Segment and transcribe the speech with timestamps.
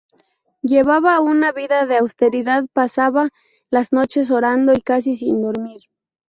[0.63, 3.29] Llevaba una vida de austeridad, pasaba
[3.69, 5.83] las noches orando y casi sin dormir.